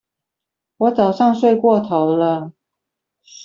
[0.77, 2.53] 我早上睡過頭了